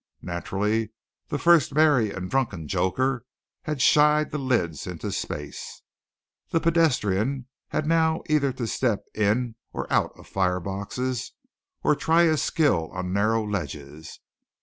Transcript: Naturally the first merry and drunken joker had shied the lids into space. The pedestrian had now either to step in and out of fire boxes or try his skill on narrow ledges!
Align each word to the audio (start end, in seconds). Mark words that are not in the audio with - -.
Naturally 0.23 0.89
the 1.27 1.37
first 1.37 1.75
merry 1.75 2.09
and 2.09 2.27
drunken 2.27 2.67
joker 2.67 3.23
had 3.65 3.83
shied 3.83 4.31
the 4.31 4.39
lids 4.39 4.87
into 4.87 5.11
space. 5.11 5.83
The 6.49 6.59
pedestrian 6.59 7.45
had 7.67 7.85
now 7.85 8.23
either 8.27 8.51
to 8.53 8.65
step 8.65 9.05
in 9.13 9.57
and 9.75 9.85
out 9.91 10.13
of 10.17 10.25
fire 10.25 10.59
boxes 10.59 11.33
or 11.83 11.95
try 11.95 12.23
his 12.23 12.41
skill 12.41 12.89
on 12.91 13.13
narrow 13.13 13.45
ledges! 13.47 14.19